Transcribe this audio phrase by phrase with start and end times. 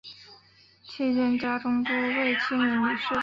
[0.83, 3.13] 期间家中多位亲人离世。